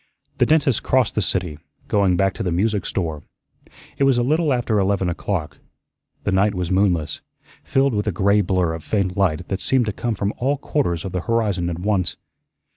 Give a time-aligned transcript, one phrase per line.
[0.39, 3.21] The dentist crossed the city, going back to the music store.
[3.99, 5.59] It was a little after eleven o'clock.
[6.23, 7.21] The night was moonless,
[7.63, 11.05] filled with a gray blur of faint light that seemed to come from all quarters
[11.05, 12.17] of the horizon at once.